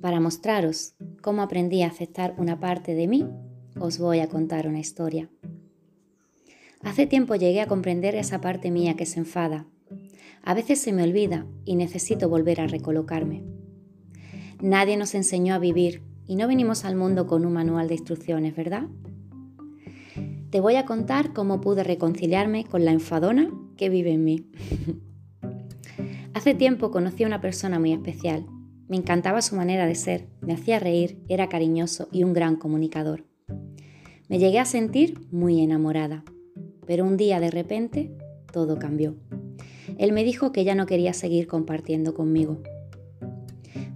Para 0.00 0.20
mostraros 0.20 0.94
cómo 1.20 1.42
aprendí 1.42 1.82
a 1.82 1.88
aceptar 1.88 2.34
una 2.38 2.58
parte 2.58 2.94
de 2.94 3.06
mí, 3.06 3.26
os 3.78 3.98
voy 3.98 4.20
a 4.20 4.28
contar 4.28 4.66
una 4.66 4.80
historia. 4.80 5.28
Hace 6.82 7.06
tiempo 7.06 7.34
llegué 7.34 7.60
a 7.60 7.66
comprender 7.66 8.14
esa 8.14 8.40
parte 8.40 8.70
mía 8.70 8.96
que 8.96 9.04
se 9.04 9.18
enfada. 9.18 9.66
A 10.42 10.54
veces 10.54 10.80
se 10.80 10.92
me 10.94 11.02
olvida 11.02 11.46
y 11.66 11.76
necesito 11.76 12.30
volver 12.30 12.62
a 12.62 12.66
recolocarme. 12.66 13.44
Nadie 14.62 14.96
nos 14.96 15.14
enseñó 15.14 15.54
a 15.54 15.58
vivir 15.58 16.02
y 16.26 16.36
no 16.36 16.48
venimos 16.48 16.86
al 16.86 16.96
mundo 16.96 17.26
con 17.26 17.44
un 17.44 17.52
manual 17.52 17.88
de 17.88 17.94
instrucciones, 17.94 18.56
¿verdad? 18.56 18.86
Te 20.50 20.60
voy 20.60 20.76
a 20.76 20.86
contar 20.86 21.34
cómo 21.34 21.60
pude 21.60 21.84
reconciliarme 21.84 22.64
con 22.64 22.86
la 22.86 22.92
enfadona 22.92 23.50
que 23.76 23.90
vive 23.90 24.12
en 24.12 24.24
mí. 24.24 24.46
Hace 26.34 26.54
tiempo 26.54 26.90
conocí 26.90 27.24
a 27.24 27.26
una 27.26 27.42
persona 27.42 27.78
muy 27.78 27.92
especial. 27.92 28.46
Me 28.90 28.96
encantaba 28.96 29.40
su 29.40 29.54
manera 29.54 29.86
de 29.86 29.94
ser, 29.94 30.26
me 30.40 30.52
hacía 30.52 30.80
reír, 30.80 31.22
era 31.28 31.48
cariñoso 31.48 32.08
y 32.10 32.24
un 32.24 32.32
gran 32.32 32.56
comunicador. 32.56 33.24
Me 34.28 34.40
llegué 34.40 34.58
a 34.58 34.64
sentir 34.64 35.28
muy 35.30 35.62
enamorada, 35.62 36.24
pero 36.88 37.04
un 37.04 37.16
día 37.16 37.38
de 37.38 37.52
repente 37.52 38.10
todo 38.52 38.80
cambió. 38.80 39.14
Él 39.96 40.12
me 40.12 40.24
dijo 40.24 40.50
que 40.50 40.64
ya 40.64 40.74
no 40.74 40.86
quería 40.86 41.12
seguir 41.12 41.46
compartiendo 41.46 42.14
conmigo. 42.14 42.64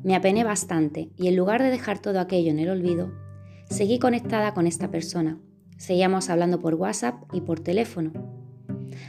Me 0.04 0.14
apené 0.14 0.44
bastante 0.44 1.10
y 1.16 1.26
en 1.26 1.34
lugar 1.34 1.60
de 1.60 1.70
dejar 1.70 1.98
todo 1.98 2.20
aquello 2.20 2.52
en 2.52 2.60
el 2.60 2.70
olvido, 2.70 3.10
seguí 3.68 3.98
conectada 3.98 4.54
con 4.54 4.68
esta 4.68 4.92
persona. 4.92 5.40
Seguíamos 5.76 6.30
hablando 6.30 6.60
por 6.60 6.76
WhatsApp 6.76 7.20
y 7.32 7.40
por 7.40 7.58
teléfono. 7.58 8.12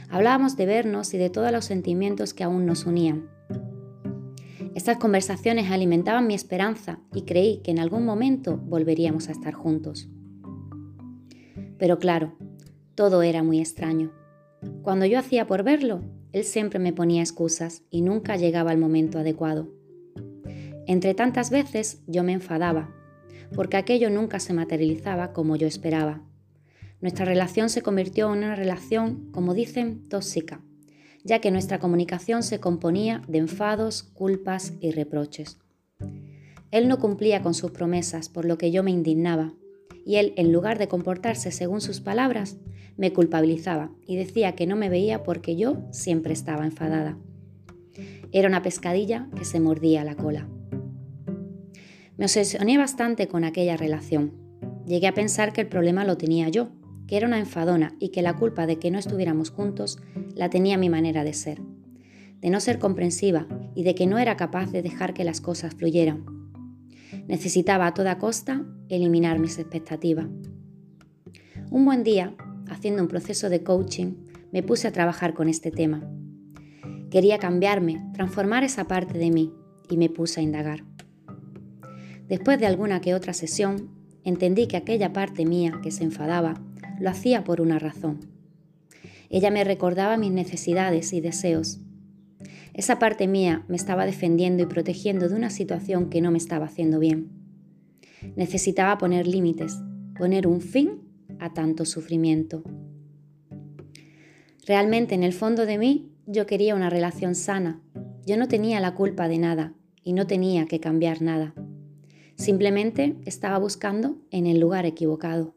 Hablábamos 0.08 0.56
de 0.56 0.66
vernos 0.66 1.14
y 1.14 1.18
de 1.18 1.30
todos 1.30 1.52
los 1.52 1.64
sentimientos 1.64 2.34
que 2.34 2.42
aún 2.42 2.66
nos 2.66 2.86
unían. 2.86 3.28
Estas 4.76 4.98
conversaciones 4.98 5.70
alimentaban 5.70 6.26
mi 6.26 6.34
esperanza 6.34 6.98
y 7.14 7.22
creí 7.22 7.62
que 7.64 7.70
en 7.70 7.78
algún 7.78 8.04
momento 8.04 8.58
volveríamos 8.58 9.30
a 9.30 9.32
estar 9.32 9.54
juntos. 9.54 10.10
Pero 11.78 11.98
claro, 11.98 12.36
todo 12.94 13.22
era 13.22 13.42
muy 13.42 13.58
extraño. 13.58 14.12
Cuando 14.82 15.06
yo 15.06 15.18
hacía 15.18 15.46
por 15.46 15.62
verlo, 15.62 16.02
él 16.32 16.44
siempre 16.44 16.78
me 16.78 16.92
ponía 16.92 17.22
excusas 17.22 17.84
y 17.88 18.02
nunca 18.02 18.36
llegaba 18.36 18.70
el 18.70 18.76
momento 18.76 19.18
adecuado. 19.18 19.72
Entre 20.86 21.14
tantas 21.14 21.48
veces 21.48 22.02
yo 22.06 22.22
me 22.22 22.34
enfadaba, 22.34 22.94
porque 23.54 23.78
aquello 23.78 24.10
nunca 24.10 24.40
se 24.40 24.52
materializaba 24.52 25.32
como 25.32 25.56
yo 25.56 25.66
esperaba. 25.66 26.20
Nuestra 27.00 27.24
relación 27.24 27.70
se 27.70 27.80
convirtió 27.80 28.30
en 28.30 28.40
una 28.40 28.54
relación, 28.54 29.30
como 29.32 29.54
dicen, 29.54 30.06
tóxica, 30.10 30.60
ya 31.26 31.40
que 31.40 31.50
nuestra 31.50 31.80
comunicación 31.80 32.44
se 32.44 32.60
componía 32.60 33.20
de 33.26 33.38
enfados, 33.38 34.04
culpas 34.04 34.72
y 34.80 34.92
reproches. 34.92 35.58
Él 36.70 36.86
no 36.86 36.98
cumplía 36.98 37.42
con 37.42 37.52
sus 37.52 37.72
promesas, 37.72 38.28
por 38.28 38.44
lo 38.44 38.58
que 38.58 38.70
yo 38.70 38.84
me 38.84 38.92
indignaba, 38.92 39.52
y 40.04 40.16
él, 40.16 40.32
en 40.36 40.52
lugar 40.52 40.78
de 40.78 40.86
comportarse 40.86 41.50
según 41.50 41.80
sus 41.80 42.00
palabras, 42.00 42.58
me 42.96 43.12
culpabilizaba 43.12 43.90
y 44.06 44.14
decía 44.14 44.54
que 44.54 44.66
no 44.68 44.76
me 44.76 44.88
veía 44.88 45.24
porque 45.24 45.56
yo 45.56 45.78
siempre 45.90 46.32
estaba 46.32 46.64
enfadada. 46.64 47.18
Era 48.30 48.48
una 48.48 48.62
pescadilla 48.62 49.28
que 49.36 49.44
se 49.44 49.58
mordía 49.58 50.04
la 50.04 50.14
cola. 50.14 50.48
Me 52.16 52.26
obsesioné 52.26 52.78
bastante 52.78 53.26
con 53.26 53.42
aquella 53.42 53.76
relación. 53.76 54.32
Llegué 54.86 55.08
a 55.08 55.14
pensar 55.14 55.52
que 55.52 55.62
el 55.62 55.66
problema 55.66 56.04
lo 56.04 56.16
tenía 56.16 56.48
yo, 56.48 56.68
que 57.06 57.16
era 57.16 57.26
una 57.26 57.38
enfadona 57.38 57.94
y 57.98 58.08
que 58.10 58.22
la 58.22 58.36
culpa 58.36 58.66
de 58.66 58.78
que 58.78 58.90
no 58.90 58.98
estuviéramos 58.98 59.50
juntos 59.50 59.98
la 60.34 60.50
tenía 60.50 60.78
mi 60.78 60.88
manera 60.88 61.24
de 61.24 61.32
ser, 61.32 61.60
de 62.40 62.50
no 62.50 62.60
ser 62.60 62.78
comprensiva 62.78 63.46
y 63.74 63.84
de 63.84 63.94
que 63.94 64.06
no 64.06 64.18
era 64.18 64.36
capaz 64.36 64.70
de 64.72 64.82
dejar 64.82 65.14
que 65.14 65.24
las 65.24 65.40
cosas 65.40 65.74
fluyeran. 65.74 66.24
Necesitaba 67.28 67.86
a 67.86 67.94
toda 67.94 68.18
costa 68.18 68.64
eliminar 68.88 69.38
mis 69.38 69.58
expectativas. 69.58 70.26
Un 71.70 71.84
buen 71.84 72.04
día, 72.04 72.34
haciendo 72.68 73.02
un 73.02 73.08
proceso 73.08 73.48
de 73.48 73.62
coaching, 73.62 74.14
me 74.52 74.62
puse 74.62 74.88
a 74.88 74.92
trabajar 74.92 75.34
con 75.34 75.48
este 75.48 75.70
tema. 75.70 76.08
Quería 77.10 77.38
cambiarme, 77.38 78.04
transformar 78.14 78.64
esa 78.64 78.86
parte 78.86 79.18
de 79.18 79.30
mí 79.30 79.52
y 79.88 79.96
me 79.96 80.08
puse 80.08 80.40
a 80.40 80.42
indagar. 80.42 80.84
Después 82.28 82.58
de 82.58 82.66
alguna 82.66 83.00
que 83.00 83.14
otra 83.14 83.32
sesión, 83.32 83.90
entendí 84.24 84.66
que 84.66 84.76
aquella 84.76 85.12
parte 85.12 85.44
mía 85.44 85.80
que 85.82 85.92
se 85.92 86.04
enfadaba 86.04 86.54
lo 87.00 87.10
hacía 87.10 87.44
por 87.44 87.60
una 87.60 87.78
razón. 87.78 88.20
Ella 89.30 89.50
me 89.50 89.64
recordaba 89.64 90.16
mis 90.16 90.32
necesidades 90.32 91.12
y 91.12 91.20
deseos. 91.20 91.80
Esa 92.74 92.98
parte 92.98 93.26
mía 93.26 93.64
me 93.68 93.76
estaba 93.76 94.06
defendiendo 94.06 94.62
y 94.62 94.66
protegiendo 94.66 95.28
de 95.28 95.34
una 95.34 95.50
situación 95.50 96.10
que 96.10 96.20
no 96.20 96.30
me 96.30 96.38
estaba 96.38 96.66
haciendo 96.66 96.98
bien. 96.98 97.30
Necesitaba 98.36 98.98
poner 98.98 99.26
límites, 99.26 99.78
poner 100.18 100.46
un 100.46 100.60
fin 100.60 101.02
a 101.38 101.54
tanto 101.54 101.84
sufrimiento. 101.84 102.62
Realmente 104.66 105.14
en 105.14 105.22
el 105.22 105.32
fondo 105.32 105.64
de 105.64 105.78
mí 105.78 106.12
yo 106.26 106.46
quería 106.46 106.74
una 106.74 106.90
relación 106.90 107.34
sana. 107.34 107.80
Yo 108.26 108.36
no 108.36 108.48
tenía 108.48 108.80
la 108.80 108.94
culpa 108.94 109.28
de 109.28 109.38
nada 109.38 109.74
y 110.02 110.12
no 110.12 110.26
tenía 110.26 110.66
que 110.66 110.80
cambiar 110.80 111.22
nada. 111.22 111.54
Simplemente 112.34 113.16
estaba 113.24 113.58
buscando 113.58 114.18
en 114.30 114.46
el 114.46 114.60
lugar 114.60 114.84
equivocado. 114.84 115.55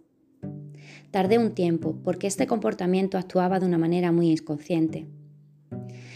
Tardé 1.11 1.37
un 1.37 1.53
tiempo 1.53 1.99
porque 2.03 2.27
este 2.27 2.47
comportamiento 2.47 3.17
actuaba 3.17 3.59
de 3.59 3.65
una 3.65 3.77
manera 3.77 4.11
muy 4.11 4.29
inconsciente. 4.29 5.07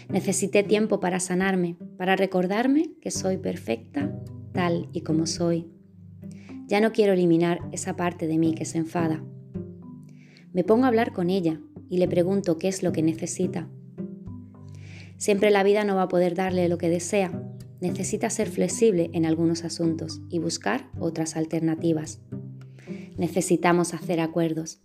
Necesité 0.10 0.64
tiempo 0.64 1.00
para 1.00 1.20
sanarme, 1.20 1.78
para 1.98 2.16
recordarme 2.16 2.92
que 3.02 3.12
soy 3.12 3.38
perfecta 3.38 4.12
tal 4.52 4.88
y 4.94 5.02
como 5.02 5.26
soy. 5.26 5.68
Ya 6.68 6.80
no 6.80 6.92
quiero 6.92 7.14
eliminar 7.14 7.60
esa 7.72 7.96
parte 7.96 8.28
de 8.28 8.38
mí 8.38 8.54
que 8.54 8.66
se 8.66 8.78
enfada. 8.78 9.24
Me 10.54 10.64
pongo 10.64 10.86
a 10.86 10.88
hablar 10.88 11.12
con 11.12 11.30
ella 11.30 11.60
y 11.90 11.98
le 11.98 12.08
pregunto 12.08 12.58
qué 12.58 12.68
es 12.68 12.84
lo 12.84 12.92
que 12.92 13.02
necesita. 13.02 13.68
Siempre 15.18 15.52
la 15.52 15.64
vida 15.64 15.84
no 15.84 15.96
va 15.96 16.04
a 16.04 16.08
poder 16.08 16.36
darle 16.36 16.68
lo 16.70 16.78
que 16.78 16.90
desea, 16.90 17.32
necesita 17.82 18.30
ser 18.30 18.50
flexible 18.50 19.10
en 19.14 19.26
algunos 19.26 19.64
asuntos 19.64 20.22
y 20.30 20.40
buscar 20.40 20.90
otras 21.00 21.36
alternativas. 21.36 22.22
Necesitamos 23.18 23.94
hacer 23.94 24.20
acuerdos. 24.20 24.80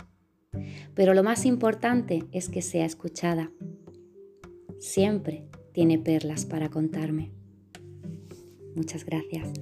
Pero 0.94 1.14
lo 1.14 1.22
más 1.22 1.44
importante 1.46 2.24
es 2.32 2.48
que 2.48 2.62
sea 2.62 2.84
escuchada. 2.84 3.50
Siempre 4.78 5.46
tiene 5.72 5.98
perlas 5.98 6.44
para 6.44 6.68
contarme. 6.68 7.32
Muchas 8.74 9.04
gracias. 9.04 9.52